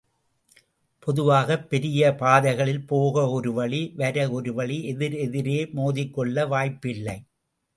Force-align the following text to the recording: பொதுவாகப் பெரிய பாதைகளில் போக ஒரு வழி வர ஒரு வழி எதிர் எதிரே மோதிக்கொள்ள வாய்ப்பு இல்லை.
பொதுவாகப் 0.99 1.69
பெரிய 1.69 2.15
பாதைகளில் 2.15 2.81
போக 2.85 3.29
ஒரு 3.29 3.51
வழி 3.53 3.93
வர 3.95 4.29
ஒரு 4.31 4.53
வழி 4.53 4.83
எதிர் 4.85 5.17
எதிரே 5.19 5.59
மோதிக்கொள்ள 5.75 6.47
வாய்ப்பு 6.47 6.89
இல்லை. 6.89 7.17